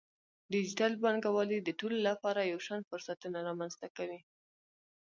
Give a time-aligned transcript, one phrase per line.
[0.53, 4.19] ډیجیټل بانکوالي د ټولو لپاره یو شان فرصتونه رامنځته کوي.